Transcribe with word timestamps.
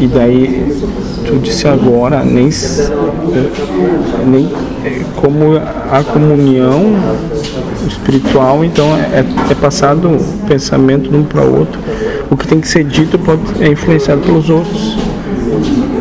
E 0.00 0.06
daí 0.06 0.74
tu 1.26 1.38
disse 1.38 1.68
agora, 1.68 2.24
nem, 2.24 2.48
nem 4.26 4.50
como 5.16 5.56
a 5.56 6.02
comunhão 6.02 6.94
espiritual, 7.86 8.64
então 8.64 8.86
é, 8.96 9.24
é 9.50 9.54
passado 9.54 10.08
o 10.08 10.46
pensamento 10.46 11.10
de 11.10 11.16
um 11.16 11.24
para 11.24 11.42
outro. 11.42 11.78
O 12.30 12.36
que 12.36 12.48
tem 12.48 12.60
que 12.60 12.66
ser 12.66 12.84
dito 12.84 13.18
pode, 13.18 13.42
é 13.60 13.68
influenciado 13.68 14.22
pelos 14.22 14.48
outros. 14.48 14.96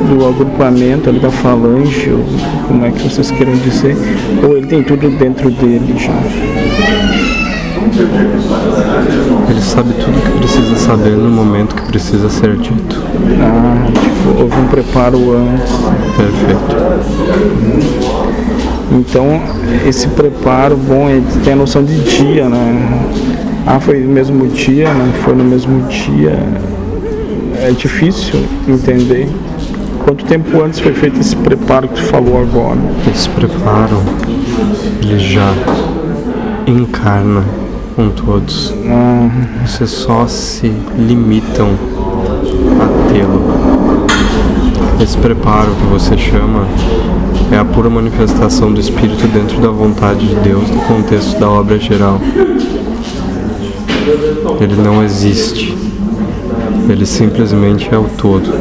Do 0.07 0.28
agrupamento 0.28 1.09
ali 1.09 1.20
da 1.20 1.30
falange, 1.30 2.09
ou 2.09 2.25
como 2.68 2.86
é 2.86 2.91
que 2.91 3.04
vocês 3.04 3.30
queiram 3.32 3.54
dizer, 3.57 3.96
ou 4.43 4.57
ele 4.57 4.68
tem 4.68 4.84
tudo 4.84 5.09
dentro 5.09 5.50
dele 5.52 5.96
já. 5.98 7.00
Ele 9.49 9.61
sabe 9.61 9.93
tudo 9.93 10.21
que 10.23 10.38
precisa 10.39 10.75
saber 10.75 11.11
no 11.11 11.29
momento 11.29 11.75
que 11.75 11.83
precisa 11.83 12.29
ser 12.29 12.55
dito. 12.57 13.01
Ah, 13.39 13.86
tipo, 13.91 14.41
houve 14.41 14.59
um 14.59 14.68
preparo 14.68 15.37
antes. 15.37 15.71
Perfeito. 16.18 16.75
Então, 18.92 19.42
esse 19.87 20.07
preparo, 20.09 20.75
bom, 20.75 21.09
ele 21.09 21.25
tem 21.43 21.54
a 21.54 21.56
noção 21.56 21.83
de 21.83 22.00
dia, 22.01 22.50
né? 22.50 23.07
Ah, 23.65 23.79
foi 23.79 24.00
no 24.00 24.11
mesmo 24.11 24.47
dia, 24.47 24.93
não 24.93 25.14
foi 25.14 25.36
no 25.36 25.43
mesmo 25.43 25.87
dia. 25.87 26.37
É 27.61 27.71
difícil 27.71 28.43
entender. 28.68 29.29
Quanto 30.04 30.25
tempo 30.25 30.64
antes 30.64 30.79
foi 30.79 30.93
feito 30.93 31.20
esse 31.20 31.36
preparo 31.36 31.87
que 31.87 31.95
tu 31.95 32.03
falou 32.03 32.42
agora? 32.42 32.80
Esse 33.14 33.30
preparo, 33.30 34.02
ele 35.02 35.20
já 35.20 35.53
encarna 36.66 37.44
com 38.02 38.09
todos. 38.09 38.73
Vocês 39.64 39.91
só 39.91 40.25
se 40.28 40.72
limitam 40.97 41.69
a 42.80 43.14
tê-lo. 43.14 43.42
Esse 45.00 45.17
preparo 45.17 45.69
que 45.75 45.86
você 45.86 46.17
chama 46.17 46.66
é 47.52 47.58
a 47.58 47.66
pura 47.66 47.89
manifestação 47.92 48.73
do 48.73 48.80
Espírito 48.80 49.28
dentro 49.28 49.61
da 49.61 49.70
vontade 49.70 50.26
de 50.26 50.36
Deus 50.36 50.67
no 50.72 50.81
contexto 50.81 51.39
da 51.39 51.48
obra 51.48 51.78
geral. 51.78 52.20
Ele 54.59 54.76
não 54.81 55.04
existe. 55.04 55.78
Ele 56.89 57.06
simplesmente 57.06 57.88
é 57.94 57.98
o 57.98 58.06
todo. 58.17 58.52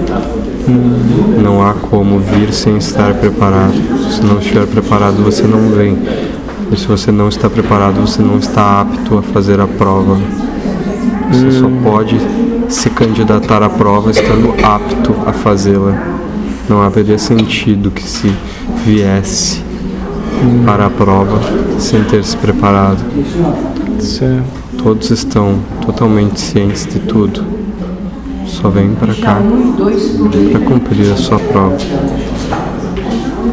Não 1.43 1.67
há 1.67 1.73
como 1.73 2.19
vir 2.19 2.53
sem 2.53 2.77
estar 2.77 3.15
preparado. 3.15 3.75
Se 4.11 4.23
não 4.23 4.39
estiver 4.39 4.67
preparado, 4.67 5.25
você 5.25 5.45
não 5.45 5.71
vem. 5.71 5.97
E 6.73 6.77
se 6.77 6.87
você 6.87 7.11
não 7.11 7.29
está 7.29 7.51
preparado, 7.51 8.01
você 8.01 8.23
não 8.23 8.39
está 8.39 8.81
apto 8.81 9.19
a 9.19 9.23
fazer 9.23 9.61
a 9.61 9.67
prova. 9.67 10.19
Você 11.31 11.53
só 11.53 11.69
pode 11.83 12.17
se 12.69 12.89
candidatar 12.91 13.63
à 13.63 13.69
prova 13.69 14.11
estando 14.11 14.55
apto 14.63 15.15
a 15.27 15.33
fazê-la. 15.33 16.01
Não 16.69 16.81
haveria 16.81 17.19
sentido 17.19 17.91
que 17.91 18.03
se 18.03 18.33
viesse 18.85 19.63
para 20.65 20.87
a 20.87 20.91
prova 20.91 21.41
sem 21.79 22.05
ter 22.05 22.25
se 22.25 22.37
preparado. 22.37 23.03
certo. 23.99 24.61
Todos 24.83 25.11
estão 25.11 25.59
totalmente 25.85 26.41
cientes 26.41 26.87
de 26.87 27.01
tudo. 27.01 27.45
Só 28.47 28.69
vêm 28.69 28.95
para 28.95 29.15
cá 29.15 29.39
para 30.53 30.61
cumprir 30.61 31.13
a 31.13 31.17
sua 31.17 31.39
prova. 31.39 31.77